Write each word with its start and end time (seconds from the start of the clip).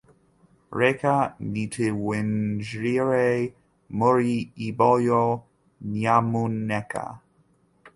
Reka 0.79 1.15
ntitwinjire 1.49 3.29
muri 3.99 4.33
ibyo, 4.67 5.23
nyamuneka. 5.97 7.03